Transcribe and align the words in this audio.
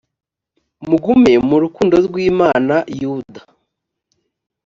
mugume 0.87 1.33
mu 1.47 1.55
rukundo 1.63 1.95
rw’imana 2.07 2.75
yuda 2.99 3.41